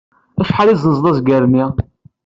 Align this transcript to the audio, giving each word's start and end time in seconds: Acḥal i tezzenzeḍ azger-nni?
Acḥal 0.41 0.67
i 0.69 0.75
tezzenzeḍ 0.75 1.05
azger-nni? 1.11 1.65